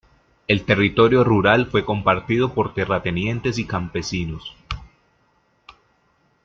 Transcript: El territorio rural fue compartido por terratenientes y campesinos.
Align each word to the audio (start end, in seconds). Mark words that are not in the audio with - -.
El 0.47 0.65
territorio 0.65 1.23
rural 1.23 1.67
fue 1.67 1.85
compartido 1.85 2.55
por 2.55 2.73
terratenientes 2.73 3.59
y 3.59 3.67
campesinos. 3.67 4.57